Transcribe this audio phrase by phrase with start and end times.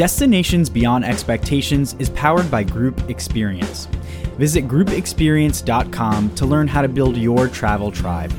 [0.00, 3.84] Destinations Beyond Expectations is powered by Group Experience.
[4.38, 8.32] Visit groupexperience.com to learn how to build your travel tribe.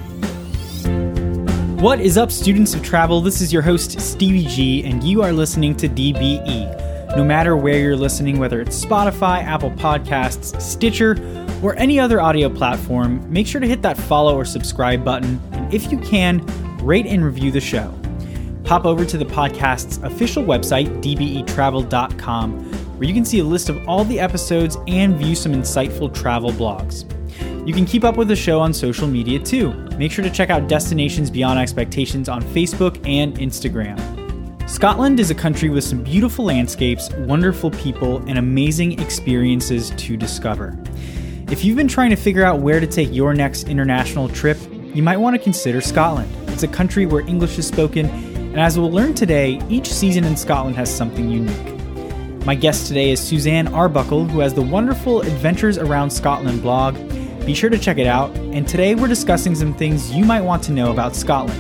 [1.80, 3.22] What is up, students of travel?
[3.22, 7.16] This is your host, Stevie G, and you are listening to DBE.
[7.16, 11.16] No matter where you're listening, whether it's Spotify, Apple Podcasts, Stitcher,
[11.62, 15.72] or any other audio platform, make sure to hit that follow or subscribe button, and
[15.72, 16.44] if you can,
[16.84, 18.01] rate and review the show.
[18.72, 22.52] Pop over to the podcast's official website, dbetravel.com,
[22.98, 26.52] where you can see a list of all the episodes and view some insightful travel
[26.52, 27.04] blogs.
[27.68, 29.74] You can keep up with the show on social media too.
[29.98, 34.00] Make sure to check out Destinations Beyond Expectations on Facebook and Instagram.
[34.70, 40.82] Scotland is a country with some beautiful landscapes, wonderful people, and amazing experiences to discover.
[41.50, 45.04] If you've been trying to figure out where to take your next international trip, you
[45.04, 46.34] might want to consider Scotland.
[46.48, 50.38] It's a country where English is spoken, and as we'll learn today, each season in
[50.38, 52.46] Scotland has something unique.
[52.46, 56.96] My guest today is Susanne Arbuckle, who has the wonderful Adventures Around Scotland blog
[57.46, 60.62] be sure to check it out, and today we're discussing some things you might want
[60.64, 61.60] to know about Scotland.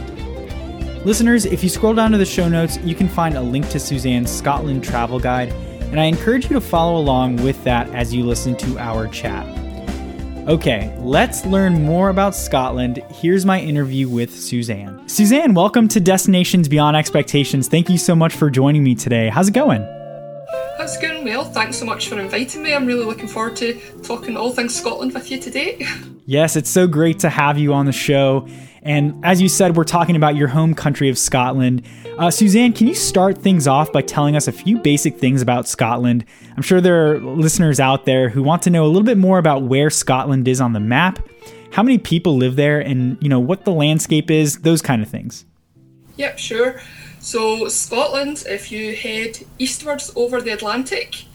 [1.03, 3.80] Listeners, if you scroll down to the show notes, you can find a link to
[3.80, 5.50] Susanne's Scotland travel guide,
[5.89, 9.48] and I encourage you to follow along with that as you listen to our chat.
[10.47, 13.03] Okay, let's learn more about Scotland.
[13.11, 15.08] Here's my interview with Susanne.
[15.08, 17.67] Susanne, welcome to Destinations Beyond Expectations.
[17.67, 19.30] Thank you so much for joining me today.
[19.30, 19.81] How's it going?
[20.80, 21.45] That's going well.
[21.45, 22.73] Thanks so much for inviting me.
[22.73, 25.86] I'm really looking forward to talking all things Scotland with you today.
[26.28, 28.48] Yes, it's so great to have you on the show.
[28.83, 31.83] And as you said, we're talking about your home country of Scotland.
[32.17, 35.67] Uh, Susanne, can you start things off by telling us a few basic things about
[35.67, 36.25] Scotland?
[36.55, 39.37] I'm sure there are listeners out there who want to know a little bit more
[39.37, 41.19] about where Scotland is on the map,
[41.71, 45.09] how many people live there, and you know what the landscape is, those kind of
[45.09, 45.45] things.
[46.17, 46.81] Yep, sure.
[47.19, 51.25] So, Scotland, if you head eastwards over the Atlantic,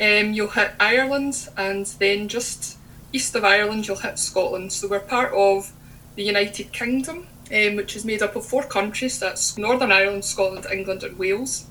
[0.00, 2.78] um, you'll hit Ireland, and then just
[3.12, 4.72] east of Ireland, you'll hit Scotland.
[4.72, 5.70] So, we're part of
[6.16, 10.66] the United Kingdom, um, which is made up of four countries that's Northern Ireland, Scotland,
[10.70, 11.66] England, and Wales.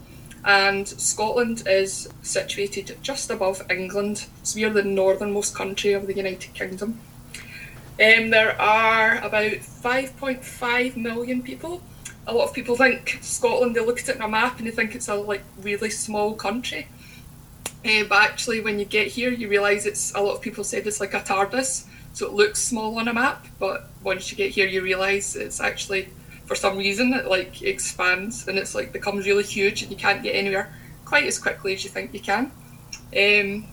[0.46, 6.54] And Scotland is situated just above England, so we're the northernmost country of the United
[6.54, 7.00] Kingdom.
[8.00, 11.82] Um, there are about 5.5 million people
[12.26, 14.72] a lot of people think Scotland, they look at it on a map and they
[14.72, 16.88] think it's a like really small country.
[17.86, 20.88] Uh, but actually, when you get here, you realise it's a lot of people said
[20.88, 23.46] it's like a TARDIS, so it looks small on a map.
[23.60, 26.10] But once you get here, you realise it's actually,
[26.46, 30.24] for some reason, it like expands and it's like becomes really huge and you can't
[30.24, 30.74] get anywhere
[31.06, 32.52] quite as quickly as you think you can.
[33.16, 33.68] Um,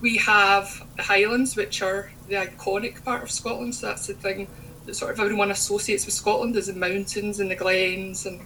[0.00, 3.74] we have the Highlands, which are the iconic part of Scotland.
[3.74, 4.48] So that's the thing
[4.86, 8.40] that sort of everyone associates with Scotland is the mountains and the glens, and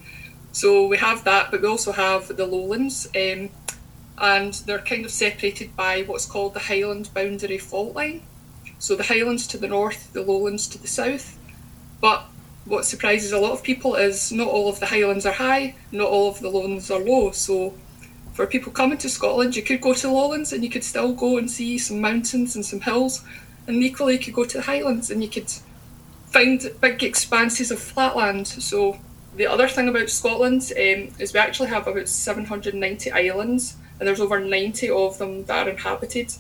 [0.53, 1.51] so we have that.
[1.51, 3.51] But we also have the lowlands, um,
[4.19, 8.23] and they're kind of separated by what's called the Highland Boundary Fault Line.
[8.79, 11.39] So the Highlands to the north, the lowlands to the south.
[12.01, 12.25] But
[12.65, 16.09] what surprises a lot of people is not all of the Highlands are high, not
[16.09, 17.31] all of the lowlands are low.
[17.33, 17.75] So
[18.33, 21.13] for people coming to Scotland, you could go to the lowlands and you could still
[21.13, 23.25] go and see some mountains and some hills,
[23.67, 25.51] and equally you could go to the Highlands and you could
[26.27, 28.47] find big expanses of flatland.
[28.47, 28.99] So
[29.35, 34.21] the other thing about Scotland um, is we actually have about 790 islands, and there's
[34.21, 36.33] over 90 of them that are inhabited.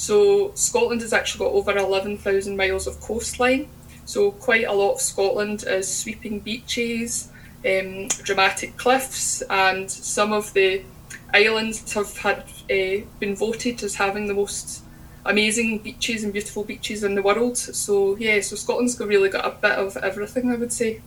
[0.00, 3.68] So Scotland has actually got over 11,000 miles of coastline.
[4.06, 7.30] So quite a lot of Scotland is sweeping beaches,
[7.66, 10.82] um, dramatic cliffs, and some of the
[11.34, 14.82] islands have had uh, been voted as having the most
[15.26, 17.58] amazing beaches and beautiful beaches in the world.
[17.58, 21.02] So yeah, so Scotland's really got a bit of everything, I would say.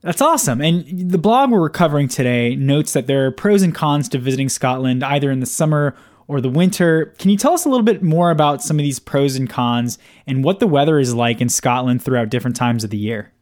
[0.00, 0.62] That's awesome.
[0.62, 4.48] And the blog we're covering today notes that there are pros and cons to visiting
[4.48, 5.94] Scotland either in the summer
[6.28, 7.14] or the winter.
[7.18, 9.98] Can you tell us a little bit more about some of these pros and cons
[10.26, 13.32] and what the weather is like in Scotland throughout different times of the year?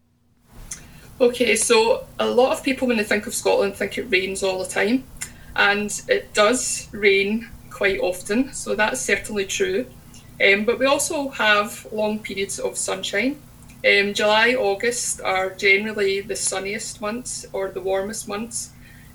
[1.20, 4.58] Okay, so a lot of people, when they think of Scotland, think it rains all
[4.58, 5.05] the time.
[5.56, 9.87] And it does rain quite often, so that's certainly true.
[10.44, 13.40] Um, but we also have long periods of sunshine.
[13.84, 18.70] Um, July, August are generally the sunniest months or the warmest months,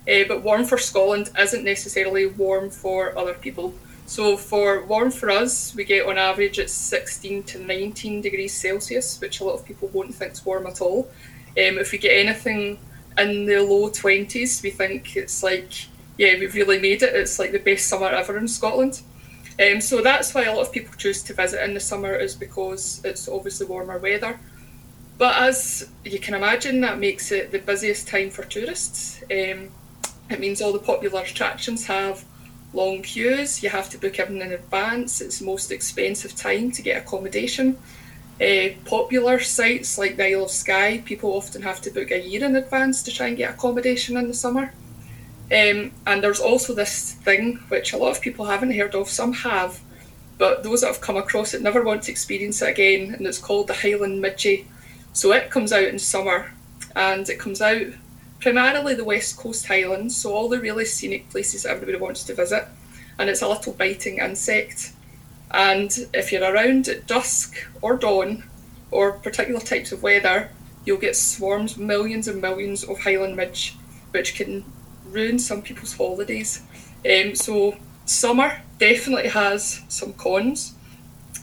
[0.07, 3.74] uh, but warm for Scotland isn't necessarily warm for other people.
[4.06, 9.21] So for warm for us, we get on average it's 16 to 19 degrees Celsius,
[9.21, 11.09] which a lot of people won't think is warm at all.
[11.51, 12.80] Um, if we get anything
[13.18, 15.71] in the low 20s, we think it's like
[16.18, 17.15] yeah, we've really made it.
[17.15, 19.01] It's like the best summer ever in Scotland.
[19.59, 22.36] Um, so that's why a lot of people choose to visit in the summer is
[22.36, 24.39] because it's obviously warmer weather.
[25.18, 29.24] But as you can imagine, that makes it the busiest time for tourists.
[29.31, 29.69] Um,
[30.31, 32.24] It means all the popular attractions have
[32.74, 33.62] long queues.
[33.62, 35.19] You have to book everything in advance.
[35.19, 37.78] It's the most expensive time to get accommodation.
[38.39, 42.45] Uh, popular sites like the Isle of Skye, people often have to book a year
[42.45, 44.74] in advance to try and get accommodation in the summer.
[45.51, 49.34] Um, and there's also this thing which a lot of people haven't heard of, some
[49.34, 49.81] have,
[50.38, 53.38] but those that have come across it never want to experience it again, and it's
[53.38, 54.66] called the Highland Midgie.
[55.12, 56.54] So it comes out in summer,
[56.95, 57.88] and it comes out
[58.42, 62.34] primarily the West Coast Highlands, so all the really scenic places that everybody wants to
[62.34, 62.68] visit,
[63.18, 64.94] and it's a little biting insect.
[65.52, 68.44] And if you're around at dusk or dawn,
[68.90, 70.50] or particular types of weather,
[70.86, 73.78] you'll get swarms, millions and millions of Highland Midge,
[74.12, 74.66] which can
[75.06, 76.62] ruin some people's holidays.
[77.06, 80.74] Um, so summer definitely has some cons,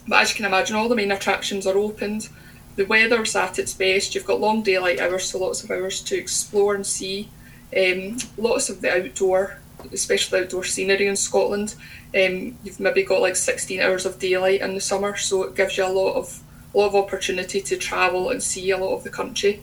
[0.07, 2.29] but as you can imagine, all the main attractions are opened.
[2.79, 4.15] The weather's at its best.
[4.15, 7.27] You've got long daylight hours, so lots of hours to explore and see.
[7.75, 9.57] Um, lots of the outdoor,
[9.91, 11.75] especially outdoor scenery in Scotland.
[12.15, 15.77] Um, you've maybe got like 16 hours of daylight in the summer, so it gives
[15.77, 16.41] you a lot of
[16.73, 19.61] a lot of opportunity to travel and see a lot of the country.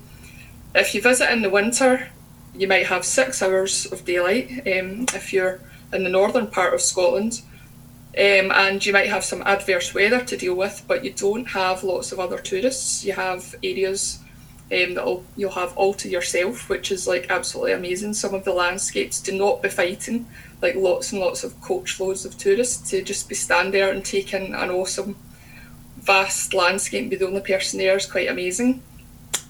[0.75, 2.11] If you visit in the winter,
[2.55, 6.83] you might have six hours of daylight um, if you're in the northern part of
[6.83, 7.41] Scotland,
[8.19, 11.85] um, and you might have some adverse weather to deal with, but you don't have
[11.85, 13.05] lots of other tourists.
[13.05, 14.21] You have areas
[14.73, 18.15] um, that you'll have all to yourself, which is like absolutely amazing.
[18.15, 20.27] Some of the landscapes do not be fighting,
[20.63, 24.33] like lots and lots of coachloads of tourists to just be stand there and take
[24.33, 25.17] in an awesome,
[25.99, 28.83] vast landscape and be the only person there is quite amazing.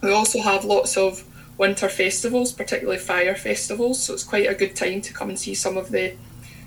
[0.03, 1.25] We also have lots of
[1.57, 4.03] winter festivals, particularly fire festivals.
[4.03, 6.15] So it's quite a good time to come and see some of the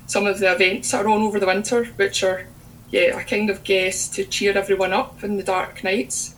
[0.09, 2.47] some of the events that are on over the winter, which are
[2.89, 6.35] yeah a kind of guess to cheer everyone up in the dark nights.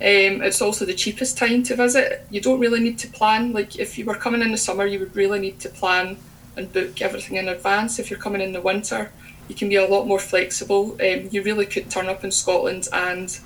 [0.00, 2.24] Um, it's also the cheapest time to visit.
[2.30, 3.52] You don't really need to plan.
[3.52, 6.18] Like if you were coming in the summer, you would really need to plan
[6.56, 7.98] and book everything in advance.
[7.98, 9.10] If you're coming in the winter,
[9.48, 10.92] you can be a lot more flexible.
[10.92, 13.36] Um, you really could turn up in Scotland and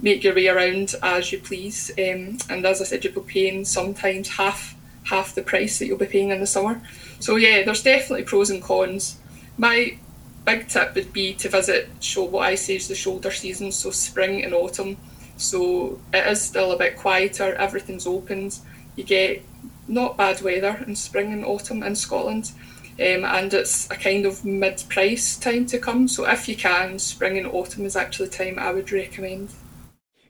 [0.00, 1.90] make your way around as you please.
[1.98, 4.76] Um, and as I said, you'll be paying sometimes half
[5.08, 6.80] half the price that you'll be paying in the summer.
[7.20, 9.18] So yeah, there's definitely pros and cons.
[9.56, 9.98] My
[10.44, 13.90] big tip would be to visit show what I say is the shoulder season, so
[13.90, 14.96] spring and autumn.
[15.36, 17.54] So it is still a bit quieter.
[17.54, 18.58] Everything's opened.
[18.96, 19.42] You get
[19.86, 22.52] not bad weather in spring and autumn in Scotland.
[23.00, 26.08] Um, and it's a kind of mid-price time to come.
[26.08, 29.50] So if you can, spring and autumn is actually the time I would recommend.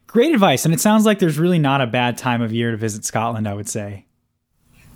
[0.06, 2.76] Great advice, and it sounds like there's really not a bad time of year to
[2.76, 3.48] visit Scotland.
[3.48, 4.04] I would say.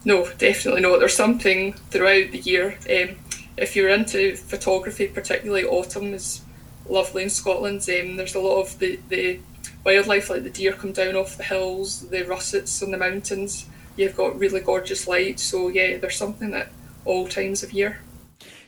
[0.05, 0.99] No, definitely not.
[0.99, 2.79] There's something throughout the year.
[2.91, 3.17] Um,
[3.57, 6.43] if you're into photography, particularly autumn is
[6.89, 7.87] lovely in Scotland.
[7.89, 9.41] Um, there's a lot of the, the
[9.85, 13.67] wildlife, like the deer come down off the hills, the russets on the mountains.
[13.97, 15.39] You've got really gorgeous light.
[15.39, 16.71] So yeah, there's something at
[17.05, 18.01] all times of year.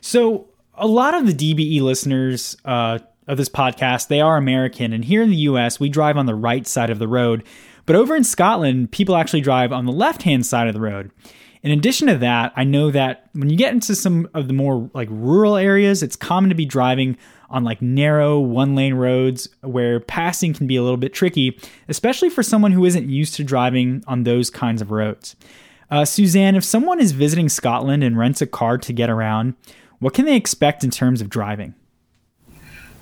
[0.00, 4.92] So a lot of the DBE listeners uh, of this podcast, they are American.
[4.92, 7.44] And here in the US, we drive on the right side of the road.
[7.86, 11.10] But over in Scotland, people actually drive on the left hand side of the road.
[11.62, 14.90] In addition to that, I know that when you get into some of the more
[14.92, 17.16] like rural areas, it's common to be driving
[17.48, 21.58] on like narrow one lane roads where passing can be a little bit tricky,
[21.88, 25.36] especially for someone who isn't used to driving on those kinds of roads.
[25.90, 29.54] Uh, Susanne, if someone is visiting Scotland and rents a car to get around,
[30.00, 31.74] what can they expect in terms of driving?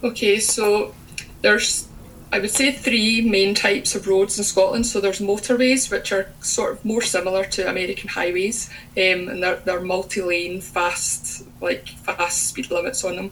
[0.04, 0.95] Okay, so
[1.40, 1.88] there's
[2.32, 4.86] I would say three main types of roads in Scotland.
[4.86, 9.56] So there's motorways, which are sort of more similar to American highways, um, and they're,
[9.56, 13.30] they're multi-lane, fast, like fast speed limits on them.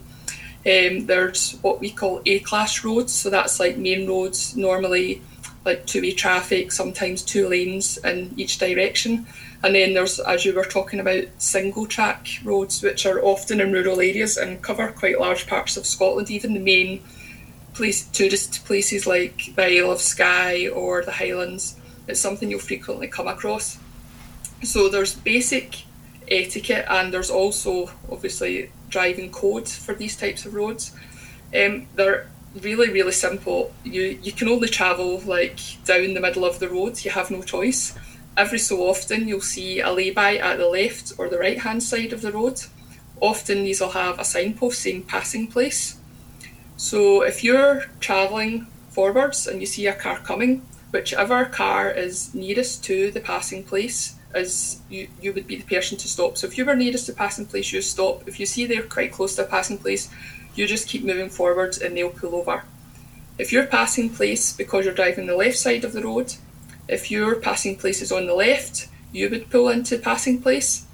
[0.67, 5.23] Um, there's what we call A-class roads, so that's like main roads, normally
[5.65, 9.27] like two-way traffic, sometimes two lanes in each direction.
[9.63, 13.73] And then there's, as you were talking about, single track roads, which are often in
[13.73, 17.03] rural areas and cover quite large parts of Scotland, even the main
[17.75, 21.77] place, tourist places like the Isle of Skye or the Highlands.
[22.09, 23.79] It's something you'll frequently come across.
[24.63, 25.85] So there's basic
[26.29, 30.93] etiquette and there's also obviously driving codes for these types of roads.
[31.55, 32.29] Um, they're
[32.61, 33.73] really really simple.
[33.85, 37.05] You you can only travel like down the middle of the road.
[37.05, 37.97] You have no choice
[38.37, 42.13] every so often you'll see a lay-by at the left or the right hand side
[42.13, 42.61] of the road.
[43.21, 46.00] Often these will have a signpost saying passing place.
[46.81, 52.83] So if you're travelling forwards and you see a car coming, whichever car is nearest
[52.85, 56.39] to the passing place is you, you would be the person to stop.
[56.39, 58.27] So if you were nearest to passing place, you stop.
[58.27, 60.09] If you see they're quite close to a passing place,
[60.55, 62.65] you just keep moving forwards and they'll pull over.
[63.39, 66.33] If you're passing place because you're driving the left side of the road,
[66.89, 70.87] if your passing place is on the left, you would pull into passing place.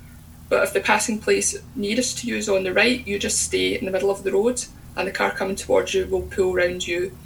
[0.49, 3.79] But if the passing place nearest to you is on the right, you just stay
[3.79, 4.65] in the middle of the road
[4.97, 7.17] and the car coming towards you will pull round you.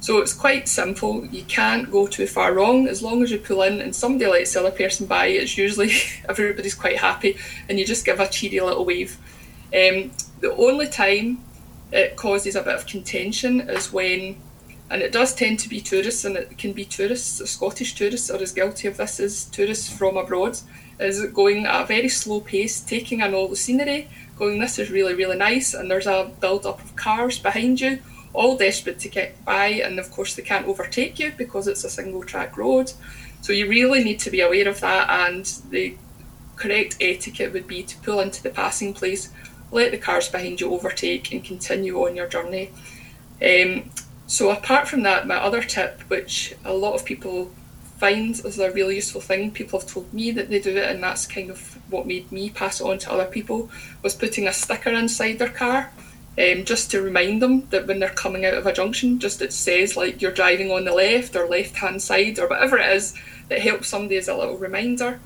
[0.00, 1.24] So it's quite simple.
[1.26, 4.52] You can't go too far wrong as long as you pull in and somebody lets
[4.52, 5.26] the other person by.
[5.26, 5.92] It's usually
[6.28, 7.36] everybody's quite happy,
[7.68, 9.18] and you just give a cheery little wave.
[9.74, 11.42] Um, the only time
[11.92, 14.36] it causes a bit of contention is when,
[14.90, 18.40] and it does tend to be tourists, and it can be tourists, Scottish tourists are
[18.40, 20.58] as guilty of this as tourists from abroad,
[21.00, 24.90] is going at a very slow pace, taking in all the scenery, going, This is
[24.90, 28.00] really, really nice, and there's a build up of cars behind you,
[28.32, 31.90] all desperate to get by, and of course, they can't overtake you because it's a
[31.90, 32.92] single track road.
[33.40, 35.96] So you really need to be aware of that, and the
[36.56, 39.30] correct etiquette would be to pull into the passing place
[39.70, 42.70] let the cars behind you overtake and continue on your journey.
[43.42, 43.90] Um,
[44.26, 47.50] so, apart from that, my other tip, which a lot of people
[47.98, 51.02] find is a really useful thing, people have told me that they do it, and
[51.02, 53.70] that's kind of what made me pass it on to other people,
[54.02, 55.90] was putting a sticker inside their car.
[56.38, 59.54] Um, just to remind them that when they're coming out of a junction, just it
[59.54, 63.14] says like you're driving on the left or left hand side or whatever it is,
[63.48, 65.18] that helps somebody as a little reminder.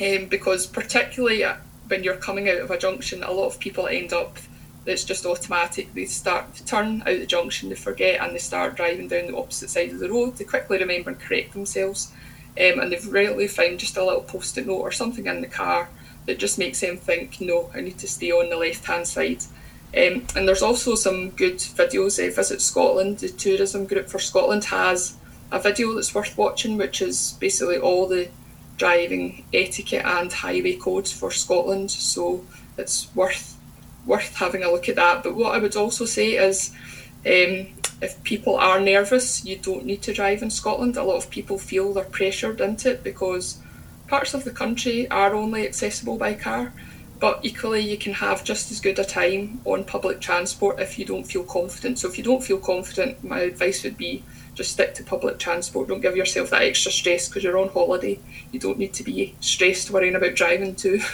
[0.00, 1.44] Um, because particularly
[1.88, 4.38] when you're coming out of a junction, a lot of people end up
[4.86, 5.94] it's just automatic.
[5.94, 9.36] They start to turn out the junction, they forget, and they start driving down the
[9.36, 10.36] opposite side of the road.
[10.36, 12.12] They quickly remember and correct themselves,
[12.58, 15.88] um, and they've rarely found just a little post-it note or something in the car
[16.26, 19.42] that just makes them think, no, I need to stay on the left-hand side.
[19.94, 22.18] Um, and there's also some good videos.
[22.18, 25.16] Uh, Visit Scotland, the tourism group for Scotland, has
[25.50, 28.28] a video that's worth watching, which is basically all the
[28.78, 31.90] driving etiquette and highway codes for Scotland.
[31.90, 32.44] So
[32.78, 33.58] it's worth
[34.06, 35.22] worth having a look at that.
[35.22, 36.70] But what I would also say is,
[37.24, 37.68] um,
[38.00, 40.96] if people are nervous, you don't need to drive in Scotland.
[40.96, 43.60] A lot of people feel they're pressured into it because
[44.08, 46.72] parts of the country are only accessible by car.
[47.20, 51.04] But equally, you can have just as good a time on public transport if you
[51.04, 52.00] don't feel confident.
[52.00, 55.86] So, if you don't feel confident, my advice would be just stick to public transport.
[55.86, 58.18] Don't give yourself that extra stress because you're on holiday.
[58.50, 61.00] You don't need to be stressed worrying about driving too.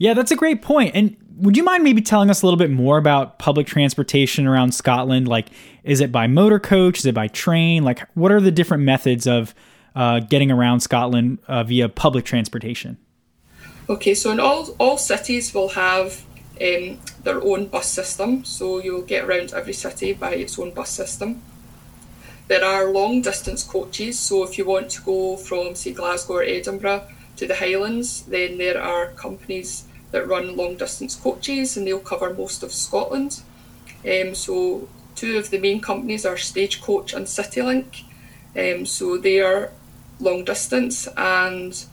[0.00, 0.92] Yeah, that's a great point.
[0.94, 4.72] And would you mind maybe telling us a little bit more about public transportation around
[4.72, 5.28] Scotland?
[5.28, 5.48] Like,
[5.84, 6.98] is it by motor coach?
[6.98, 7.84] Is it by train?
[7.84, 9.54] Like, what are the different methods of
[9.94, 12.98] uh, getting around Scotland uh, via public transportation?
[13.88, 16.24] Okay, so in all all cities will have
[16.60, 18.44] um, their own bus system.
[18.44, 21.42] So you'll get around every city by its own bus system.
[22.48, 26.42] There are long distance coaches, so if you want to go from, say, Glasgow or
[26.42, 32.00] Edinburgh to the Highlands, then there are companies that run long distance coaches and they'll
[32.00, 33.42] cover most of Scotland.
[34.04, 38.04] Um, so, two of the main companies are Stagecoach and CityLink.
[38.56, 39.70] Um, so, they are
[40.20, 41.84] long distance, and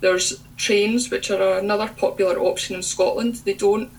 [0.00, 3.36] there's trains, which are another popular option in Scotland.
[3.36, 3.90] They don't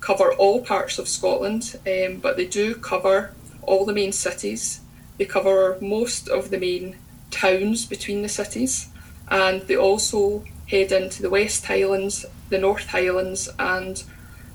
[0.00, 4.80] cover all parts of Scotland, um, but they do cover all the main cities.
[5.18, 6.96] They cover most of the main
[7.30, 8.88] towns between the cities,
[9.28, 14.04] and they also head into the West Highlands, the North Highlands, and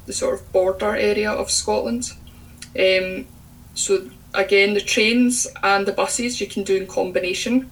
[0.05, 2.13] the sort of border area of Scotland.
[2.79, 3.27] Um,
[3.73, 7.69] so again, the trains and the buses you can do in combination.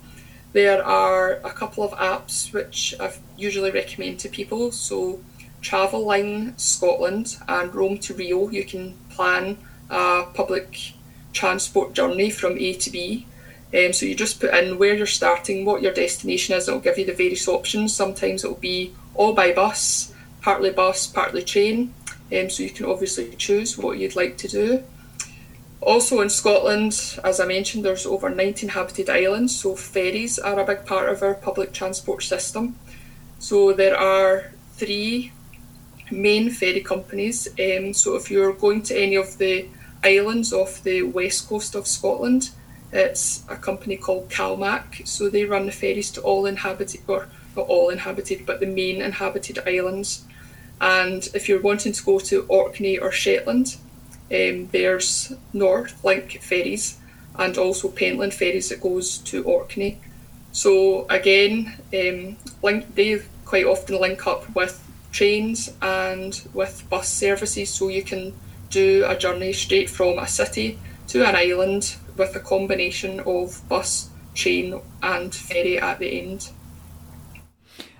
[0.54, 4.72] There are a couple of apps which I usually recommend to people.
[4.72, 5.20] So
[5.62, 9.58] Travelline Scotland and Rome2Rio, you can plan
[9.90, 10.94] a public
[11.34, 13.26] transport journey from A to B.
[13.74, 16.98] Um, so you just put in where you're starting, what your destination is, it'll give
[16.98, 17.94] you the various options.
[17.94, 20.14] Sometimes it'll be all by bus,
[20.46, 21.92] partly bus, partly train.
[22.32, 24.84] Um, so you can obviously choose what you'd like to do.
[25.82, 30.66] Also in Scotland, as I mentioned, there's over 90 inhabited islands, so ferries are a
[30.66, 32.76] big part of our public transport system.
[33.40, 35.32] So there are three
[36.12, 37.48] main ferry companies.
[37.60, 39.68] Um, so if you're going to any of the
[40.04, 42.52] islands off the west coast of Scotland.
[42.94, 47.68] It's a company called Calmac, so they run the ferries to all inhabited, or not
[47.68, 50.24] all inhabited, but the main inhabited islands.
[50.82, 53.78] And if you're wanting to go to Orkney or Shetland,
[54.32, 56.98] um, there's North Link ferries
[57.38, 60.00] and also Pentland ferries that goes to Orkney.
[60.52, 67.70] So again, um, link, they quite often link up with trains and with bus services,
[67.70, 68.34] so you can
[68.70, 74.10] do a journey straight from a city to an island with a combination of bus,
[74.34, 76.50] train, and ferry at the end.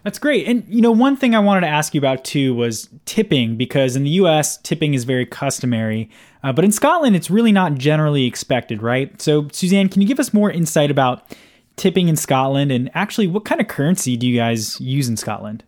[0.06, 0.48] That's great.
[0.48, 3.96] And you know, one thing I wanted to ask you about too was tipping because
[3.96, 6.12] in the US, tipping is very customary,
[6.44, 9.20] uh, but in Scotland, it's really not generally expected, right?
[9.20, 11.36] So, Susanne, can you give us more insight about
[11.76, 15.64] tipping in Scotland and actually what kind of currency do you guys use in Scotland?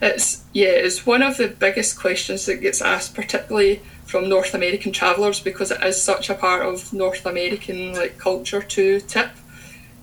[0.00, 4.90] It's yeah, it's one of the biggest questions that gets asked, particularly from North American
[4.90, 9.32] travellers, because it is such a part of North American like culture to tip.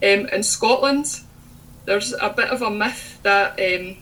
[0.03, 1.21] Um, in Scotland,
[1.87, 3.95] there's a bit of a myth that um,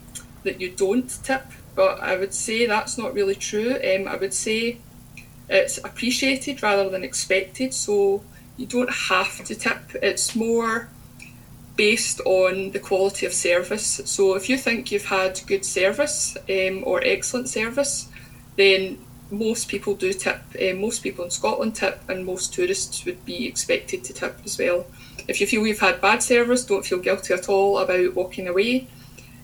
[0.44, 3.76] that you don't tip, but I would say that's not really true.
[3.76, 4.80] Um, I would say
[5.48, 8.24] it's appreciated rather than expected, so
[8.58, 9.82] you don't have to tip.
[10.02, 10.90] It's more
[11.76, 14.02] based on the quality of service.
[14.06, 18.10] So if you think you've had good service um, or excellent service,
[18.56, 18.98] then
[19.30, 20.42] most people do tip.
[20.60, 24.58] Um, most people in Scotland tip, and most tourists would be expected to tip as
[24.58, 24.88] well.
[25.28, 28.88] If you feel you've had bad service, don't feel guilty at all about walking away.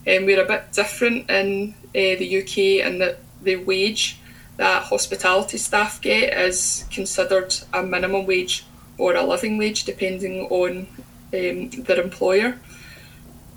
[0.08, 4.18] Um, we're a bit different in uh, the UK in that the wage
[4.58, 8.64] that hospitality staff get is considered a minimum wage
[8.98, 10.88] or a living wage, depending on
[11.34, 12.60] um, their employer,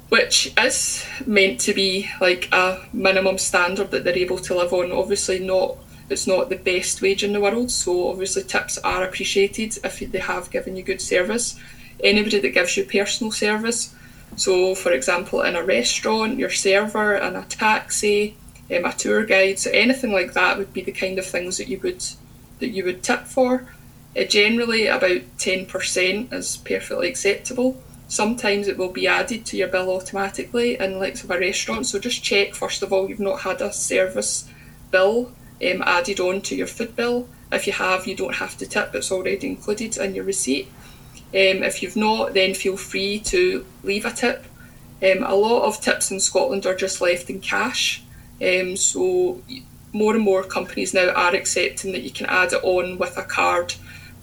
[0.09, 4.93] which is meant to be like a minimum standard that they're able to live on.
[4.93, 5.77] Obviously, not
[6.09, 10.19] it's not the best wage in the world, so obviously tips are appreciated if they
[10.19, 11.59] have given you good service.
[12.03, 13.95] Anybody that gives you personal service,
[14.37, 18.37] so for example, in a restaurant, your server, in a taxi,
[18.75, 21.69] um, a tour guide, so anything like that would be the kind of things that
[21.69, 22.05] you would
[22.59, 23.67] that you would tip for.
[24.17, 27.83] Uh, generally, about 10% is perfectly acceptable.
[28.07, 31.87] Sometimes it will be added to your bill automatically in likes of a restaurant.
[31.87, 34.49] So just check first of all you've not had a service
[34.91, 35.33] bill
[35.63, 37.29] um, added on to your food bill.
[37.51, 40.69] If you have, you don't have to tip; it's already included in your receipt.
[41.35, 44.45] Um, if you've not, then feel free to leave a tip.
[45.03, 48.03] Um, a lot of tips in Scotland are just left in cash,
[48.41, 49.43] um, so
[49.93, 53.23] more and more companies now are accepting that you can add it on with a
[53.23, 53.75] card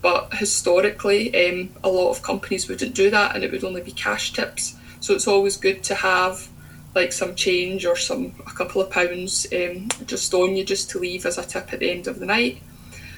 [0.02, 3.92] but historically, um, a lot of companies wouldn't do that, and it would only be
[3.92, 4.76] cash tips.
[5.00, 6.48] So it's always good to have
[6.94, 11.00] like some change or some a couple of pounds um, just on you just to
[11.00, 12.62] leave as a tip at the end of the night.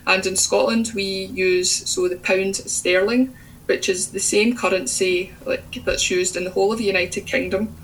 [0.06, 3.34] And in Scotland, we use so the pound sterling,
[3.66, 7.76] which is the same currency like that's used in the whole of the United Kingdom,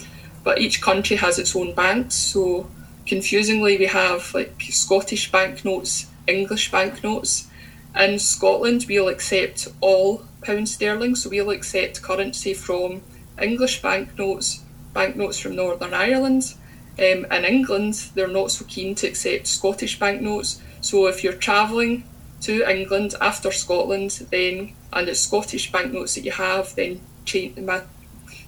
[0.44, 2.16] but each country has its own banks.
[2.16, 2.70] So
[3.06, 7.50] confusingly, we have like Scottish banknotes, English banknotes,
[7.96, 13.02] in Scotland, we'll accept all pound sterling, so we'll accept currency from
[13.42, 14.62] English banknotes,
[14.94, 16.54] banknotes from Northern Ireland.
[16.98, 20.62] Um, in England, they're not so keen to accept Scottish banknotes.
[20.82, 22.04] So if you're travelling
[22.42, 27.82] to England after Scotland, then and it's Scottish banknotes that you have, then change, my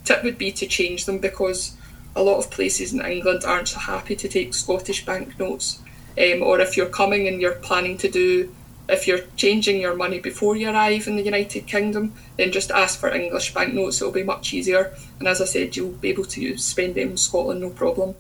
[0.06, 1.76] tip would be to change them because
[2.16, 5.80] a lot of places in England aren't so happy to take Scottish banknotes.
[6.18, 8.54] Um, or if you're coming and you're planning to do
[8.92, 13.00] if you're changing your money before you arrive in the United Kingdom, then just ask
[13.00, 14.02] for English banknotes.
[14.02, 14.94] It'll be much easier.
[15.18, 18.16] And as I said, you'll be able to spend them in Scotland no problem.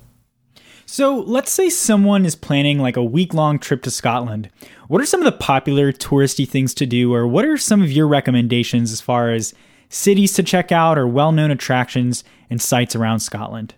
[0.91, 4.49] So let's say someone is planning like a week long trip to Scotland.
[4.89, 7.93] What are some of the popular touristy things to do, or what are some of
[7.93, 9.53] your recommendations as far as
[9.87, 13.73] cities to check out or well known attractions and sites around Scotland?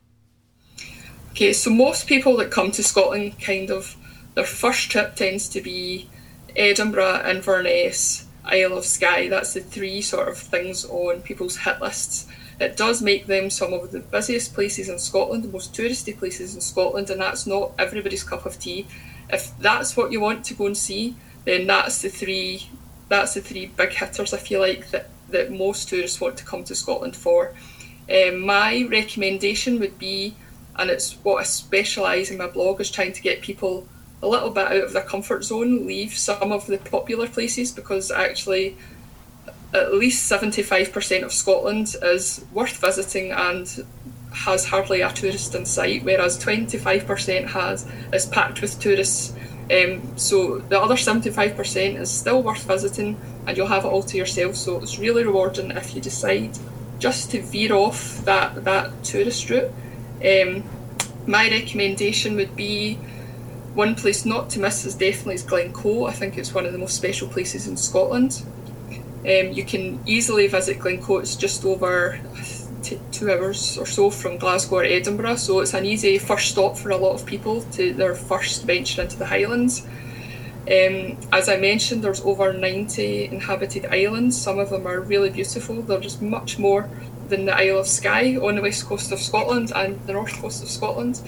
[1.34, 3.96] Okay, so most people that come to Scotland kind of
[4.34, 6.10] their first trip tends to be
[6.56, 9.28] Edinburgh, Inverness, Isle of Skye.
[9.28, 12.26] That's the three sort of things on people's hit lists.
[12.64, 16.56] It does make them some of the busiest places in Scotland, the most touristy places
[16.56, 18.88] in Scotland, and that's not everybody's cup of tea.
[19.30, 22.70] If that's what you want to go and see, then that's the three
[23.10, 26.64] that's the three big hitters I feel like that, that most tourists want to come
[26.64, 27.54] to Scotland for.
[28.10, 30.36] Um, my recommendation would be,
[30.78, 33.88] and it's what I specialise in my blog, is trying to get people
[34.22, 38.10] a little bit out of their comfort zone, leave some of the popular places because
[38.10, 38.78] actually
[39.74, 43.86] at least 75% of Scotland is worth visiting and
[44.32, 49.34] has hardly a tourist in sight, whereas 25% has is packed with tourists.
[49.72, 54.18] Um, so the other 75% is still worth visiting and you'll have it all to
[54.18, 54.56] yourself.
[54.56, 56.58] So it's really rewarding if you decide
[57.00, 59.72] just to veer off that, that tourist route.
[60.24, 60.64] Um,
[61.26, 62.96] my recommendation would be
[63.74, 66.06] one place not to miss is definitely Glencoe.
[66.06, 68.44] I think it's one of the most special places in Scotland.
[69.26, 71.20] Um, you can easily visit Glencoe.
[71.20, 72.20] It's just over
[72.84, 76.78] t- two hours or so from Glasgow or Edinburgh, so it's an easy first stop
[76.78, 79.86] for a lot of people to their first venture into the Highlands.
[80.66, 84.40] Um, as I mentioned, there's over 90 inhabited islands.
[84.40, 85.82] Some of them are really beautiful.
[85.82, 86.90] There's much more
[87.28, 90.64] than the Isle of Skye on the west coast of Scotland and the north coast
[90.64, 91.22] of Scotland.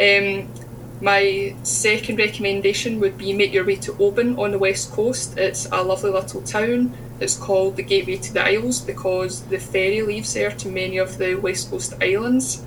[0.00, 0.48] Um,
[1.00, 5.36] my second recommendation would be make your way to Oban on the west coast.
[5.36, 6.96] It's a lovely little town.
[7.18, 11.18] It's called the Gateway to the Isles because the ferry leaves there to many of
[11.18, 12.62] the west coast islands.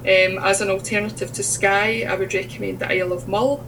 [0.00, 3.64] Um, as an alternative to Skye, I would recommend the Isle of Mull,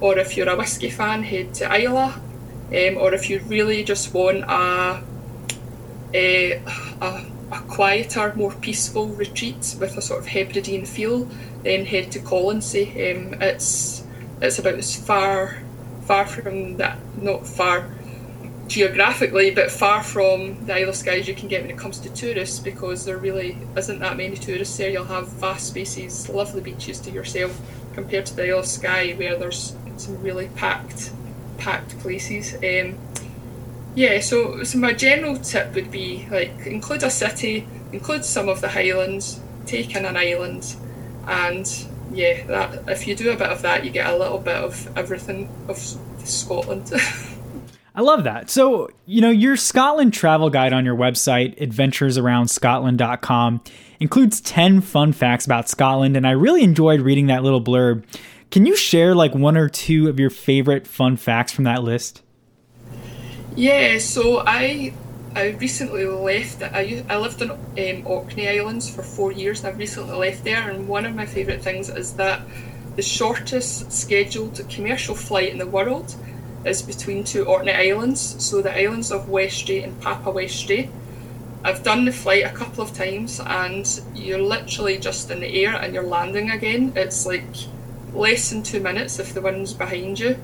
[0.00, 2.12] or if you're a whisky fan, head to Islay,
[2.72, 5.02] um, or if you really just want a,
[6.14, 6.52] a,
[7.00, 11.28] a, a quieter, more peaceful retreat with a sort of Hebridean feel,
[11.62, 12.88] then head to Colonsay.
[12.92, 14.04] Um, it's
[14.40, 15.62] it's about as far
[16.02, 17.88] far from that, not far
[18.72, 22.08] geographically, but far from the Isle of Skye you can get when it comes to
[22.10, 24.88] tourists because there really isn't that many tourists there.
[24.88, 27.60] You'll have vast spaces, lovely beaches to yourself
[27.92, 31.12] compared to the Isle of Skye where there's some really packed
[31.58, 32.54] packed places.
[32.54, 32.98] Um,
[33.94, 38.62] yeah, so, so my general tip would be like include a city, include some of
[38.62, 40.76] the highlands, take in an island,
[41.26, 44.56] and yeah, that if you do a bit of that, you get a little bit
[44.56, 45.76] of everything of
[46.24, 46.90] Scotland.
[47.94, 48.48] I love that.
[48.48, 53.62] So, you know, your Scotland travel guide on your website, adventuresaroundscotland.com,
[54.00, 58.04] includes 10 fun facts about Scotland, and I really enjoyed reading that little blurb.
[58.50, 62.22] Can you share like one or two of your favorite fun facts from that list?
[63.56, 64.94] Yeah, so I
[65.34, 66.62] I recently left.
[66.62, 70.70] I, I lived in um, Orkney Islands for four years, I've recently left there.
[70.70, 72.42] And one of my favourite things is that
[72.96, 76.14] the shortest scheduled commercial flight in the world
[76.64, 80.88] is between two Orkney Islands, so the islands of Westray and Papa Westray.
[81.64, 85.74] I've done the flight a couple of times, and you're literally just in the air
[85.74, 86.92] and you're landing again.
[86.96, 87.44] It's like
[88.12, 90.36] less than two minutes if the wind's behind you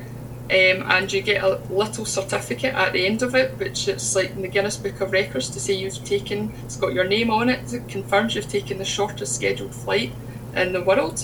[0.51, 4.31] um, and you get a little certificate at the end of it, which it's like
[4.31, 6.55] in the Guinness Book of Records to say you've taken.
[6.65, 7.71] It's got your name on it.
[7.75, 10.11] It confirms you've taken the shortest scheduled flight
[10.57, 11.23] in the world.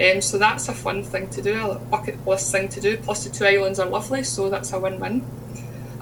[0.00, 2.96] Um, so that's a fun thing to do, a bucket list thing to do.
[2.98, 5.24] Plus the two islands are lovely, so that's a win-win.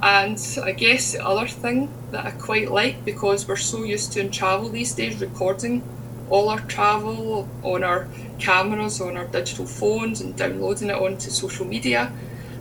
[0.02, 4.20] And I guess the other thing that I quite like because we're so used to
[4.20, 5.82] in travel these days recording
[6.28, 11.64] all our travel on our cameras, on our digital phones, and downloading it onto social
[11.64, 12.12] media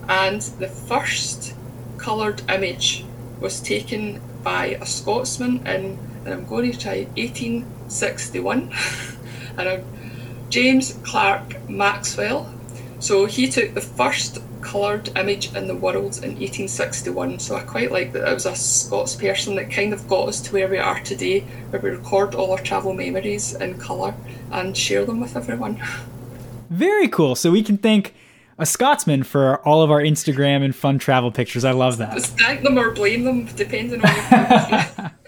[0.08, 1.56] and the first
[1.98, 3.04] coloured image
[3.40, 8.72] was taken by a Scotsman in, and I'm going to try 1861,
[9.58, 9.84] and I'm
[10.56, 12.50] James Clerk Maxwell.
[13.00, 17.40] So he took the first coloured image in the world in 1861.
[17.40, 20.40] So I quite like that it was a Scots person that kind of got us
[20.40, 21.42] to where we are today,
[21.72, 24.16] where we record all our travel memories in colour
[24.50, 25.84] and share them with everyone.
[26.70, 27.36] Very cool.
[27.36, 28.14] So we can thank
[28.58, 31.66] a Scotsman for all of our Instagram and fun travel pictures.
[31.66, 32.14] I love that.
[32.14, 35.12] Just thank them or blame them, depending on.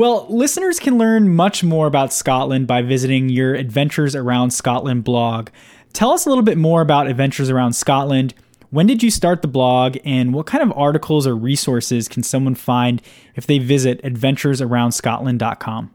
[0.00, 5.50] well, listeners can learn much more about Scotland by visiting your Adventures Around Scotland blog.
[5.92, 8.32] Tell us a little bit more about Adventures Around Scotland.
[8.70, 12.54] When did you start the blog, and what kind of articles or resources can someone
[12.54, 13.02] find
[13.36, 15.90] if they visit adventuresaroundscotland.com?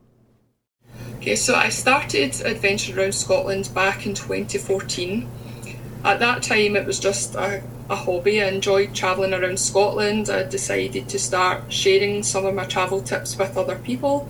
[1.15, 5.27] Okay, so I started Adventures Around Scotland back in 2014
[6.05, 8.41] at that time it was just a, a hobby.
[8.41, 10.29] I enjoyed travelling around Scotland.
[10.29, 14.27] I decided to start sharing some of my travel tips with other people.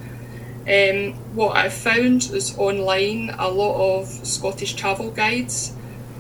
[0.67, 5.73] Um, what I found is online a lot of Scottish travel guides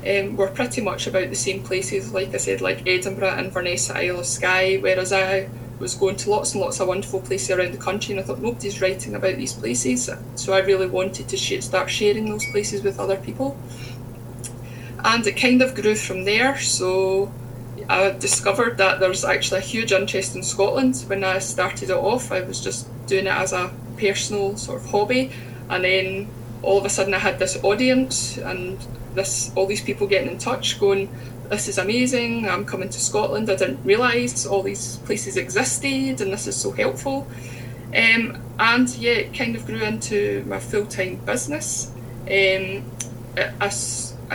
[0.07, 4.19] um, were pretty much about the same places, like I said, like Edinburgh, Inverness, Isle
[4.19, 7.77] of Skye, whereas I was going to lots and lots of wonderful places around the
[7.77, 10.09] country and I thought nobody's writing about these places.
[10.35, 13.57] So I really wanted to sh- start sharing those places with other people
[15.05, 16.57] and it kind of grew from there.
[16.57, 17.31] So
[17.87, 21.03] I discovered that there's actually a huge interest in Scotland.
[21.07, 24.89] When I started it off, I was just doing it as a personal sort of
[24.89, 25.31] hobby,
[25.69, 26.27] and then
[26.63, 28.79] all of a sudden I had this audience and
[29.13, 31.07] this all these people getting in touch, going,
[31.49, 32.49] "This is amazing!
[32.49, 33.47] I'm coming to Scotland.
[33.49, 37.27] I didn't realise all these places existed, and this is so helpful."
[37.95, 41.91] Um, and yeah, it kind of grew into my full time business.
[42.27, 42.83] Um,
[43.37, 43.69] I,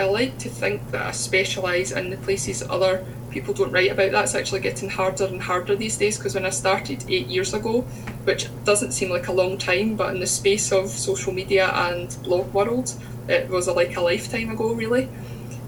[0.05, 4.13] like to think that I specialise in the places other people don't write about.
[4.13, 7.83] That's actually getting harder and harder these days because when I started eight years ago,
[8.25, 12.17] which doesn't seem like a long time, but in the space of social media and
[12.23, 12.93] blog world,
[13.29, 15.09] it was like a lifetime ago, really.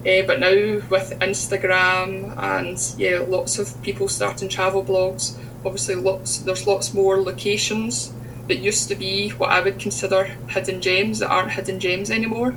[0.00, 5.38] Uh, but now with Instagram and yeah, lots of people starting travel blogs.
[5.64, 8.12] Obviously, lots there's lots more locations
[8.48, 12.56] that used to be what I would consider hidden gems that aren't hidden gems anymore.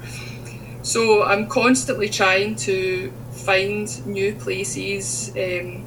[0.86, 5.84] So I'm constantly trying to find new places, um,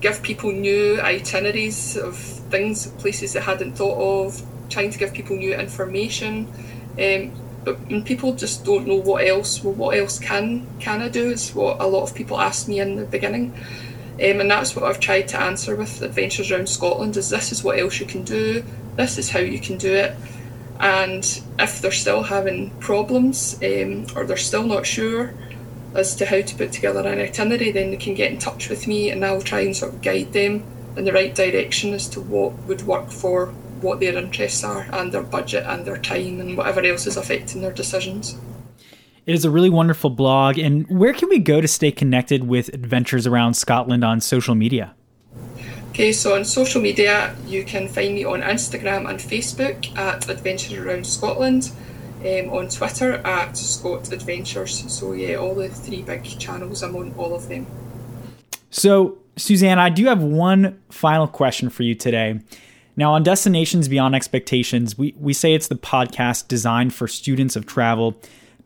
[0.00, 5.36] give people new itineraries of things, places they hadn't thought of, trying to give people
[5.36, 6.52] new information.
[7.00, 7.30] Um,
[7.64, 7.76] but
[8.06, 11.30] people just don't know what else, well, what else can can I do?
[11.30, 13.54] Is what a lot of people asked me in the beginning.
[14.14, 17.62] Um, and that's what I've tried to answer with Adventures Around Scotland is this is
[17.62, 18.64] what else you can do,
[18.96, 20.16] this is how you can do it
[20.80, 21.24] And
[21.58, 25.34] if they're still having problems um, or they're still not sure
[25.94, 28.86] as to how to put together an itinerary, then they can get in touch with
[28.86, 30.62] me and I'll try and sort of guide them
[30.96, 33.46] in the right direction as to what would work for
[33.80, 37.62] what their interests are and their budget and their time and whatever else is affecting
[37.62, 38.36] their decisions.
[39.26, 40.58] It is a really wonderful blog.
[40.58, 44.94] And where can we go to stay connected with adventures around Scotland on social media?
[45.98, 50.74] Okay, so on social media, you can find me on Instagram and Facebook at Adventures
[50.74, 51.72] Around Scotland,
[52.20, 54.84] um, on Twitter at Scot Adventures.
[54.92, 57.66] So, yeah, all the three big channels, I'm on all of them.
[58.70, 62.42] So, Susanne, I do have one final question for you today.
[62.96, 67.66] Now, on Destinations Beyond Expectations, we, we say it's the podcast designed for students of
[67.66, 68.16] travel,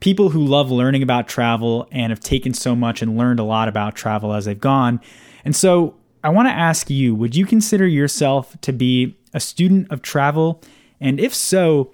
[0.00, 3.68] people who love learning about travel and have taken so much and learned a lot
[3.68, 5.00] about travel as they've gone.
[5.46, 9.90] And so, I want to ask you would you consider yourself to be a student
[9.90, 10.62] of travel?
[11.00, 11.92] And if so,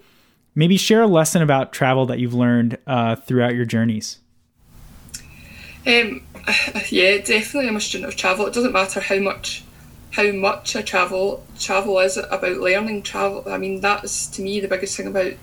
[0.54, 4.18] maybe share a lesson about travel that you've learned uh, throughout your journeys.
[5.86, 6.22] Um,
[6.90, 7.68] yeah, definitely.
[7.68, 8.46] I'm a student of travel.
[8.46, 9.64] It doesn't matter how much
[10.10, 11.46] how much I travel.
[11.58, 13.02] Travel is about learning.
[13.02, 13.44] Travel.
[13.46, 15.34] I mean, that's to me the biggest thing about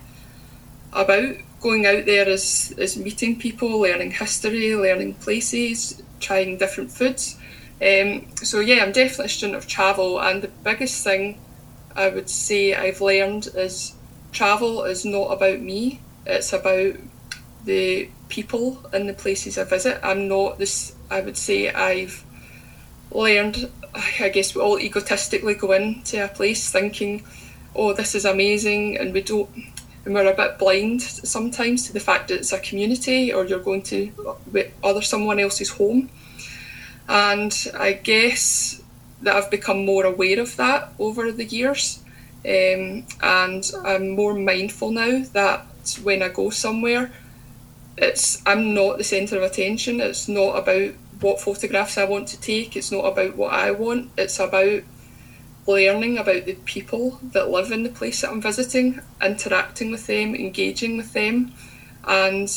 [0.94, 7.38] about going out there is is meeting people, learning history, learning places, trying different foods.
[7.82, 11.40] Um, so yeah, I'm definitely a student of travel, and the biggest thing
[11.96, 13.94] I would say I've learned is
[14.32, 16.00] travel is not about me.
[16.26, 16.96] It's about
[17.66, 20.00] the people and the places I visit.
[20.04, 20.96] I'm not this.
[21.10, 22.24] I would say I've
[23.12, 23.70] learned.
[23.94, 27.24] I guess we all egotistically go into a place thinking,
[27.76, 29.50] "Oh, this is amazing," and we don't.
[30.06, 33.60] And we're a bit blind sometimes to the fact that it's a community or you're
[33.60, 34.12] going to
[34.84, 36.10] other someone else's home.
[37.08, 38.82] And I guess
[39.22, 42.04] that I've become more aware of that over the years.
[42.46, 45.66] Um, and I'm more mindful now that
[46.04, 47.12] when I go somewhere,
[47.98, 50.02] it's I'm not the centre of attention.
[50.02, 52.76] It's not about what photographs I want to take.
[52.76, 54.12] It's not about what I want.
[54.18, 54.84] It's about
[55.68, 60.36] learning about the people that live in the place that I'm visiting, interacting with them,
[60.36, 61.54] engaging with them,
[62.04, 62.52] and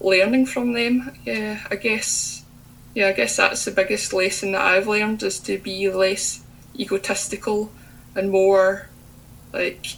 [0.00, 1.12] learning from them.
[1.24, 2.39] Yeah, I guess
[2.94, 6.42] yeah, I guess that's the biggest lesson that I've learned is to be less
[6.78, 7.70] egotistical
[8.14, 8.88] and more
[9.52, 9.96] like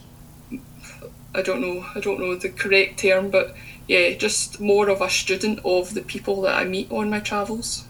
[1.35, 3.55] I don't know, I don't know the correct term, but
[3.87, 7.85] yeah, just more of a student of the people that I meet on my travels.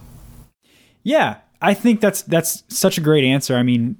[1.04, 3.58] Yeah, I think that's that's such a great answer.
[3.58, 3.98] I mean,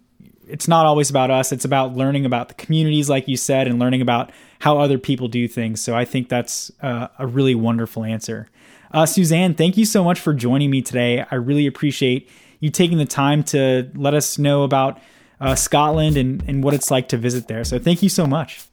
[0.48, 3.80] it's not always about us, it's about learning about the communities like you said and
[3.80, 5.82] learning about how other people do things.
[5.82, 8.48] So I think that's uh, a really wonderful answer.
[8.94, 11.26] Uh, Susanne, thank you so much for joining me today.
[11.32, 12.30] I really appreciate
[12.60, 15.02] you taking the time to let us know about
[15.42, 17.64] uh, Scotland and, and what it's like to visit there.
[17.64, 18.66] So thank you so much.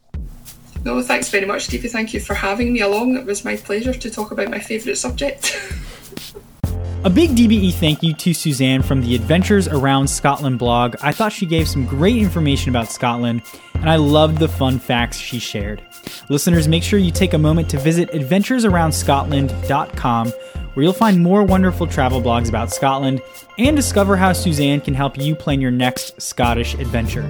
[0.84, 1.88] No, thanks very much, Stevie.
[1.88, 3.16] Thank you for having me along.
[3.16, 5.58] It was my pleasure to talk about my favourite subject.
[7.02, 10.96] A big DBE thank you to Susanne from the Adventures Around Scotland blog.
[11.00, 13.40] I thought she gave some great information about Scotland,
[13.72, 15.80] and I loved the fun facts she shared.
[16.28, 21.86] Listeners, make sure you take a moment to visit adventuresaroundscotland.com, where you'll find more wonderful
[21.86, 23.22] travel blogs about Scotland
[23.56, 27.26] and discover how Susanne can help you plan your next Scottish adventure.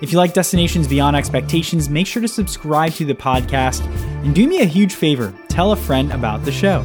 [0.00, 3.84] If you like Destinations Beyond Expectations, make sure to subscribe to the podcast
[4.24, 6.82] and do me a huge favor tell a friend about the show.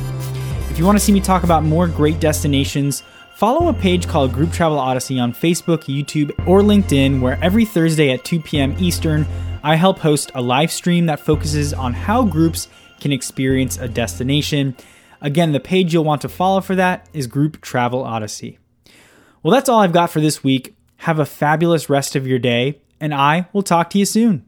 [0.71, 3.03] If you want to see me talk about more great destinations,
[3.35, 8.09] follow a page called Group Travel Odyssey on Facebook, YouTube, or LinkedIn, where every Thursday
[8.11, 8.77] at 2 p.m.
[8.79, 9.27] Eastern,
[9.63, 12.69] I help host a live stream that focuses on how groups
[13.01, 14.77] can experience a destination.
[15.19, 18.57] Again, the page you'll want to follow for that is Group Travel Odyssey.
[19.43, 20.73] Well, that's all I've got for this week.
[20.99, 24.45] Have a fabulous rest of your day, and I will talk to you soon.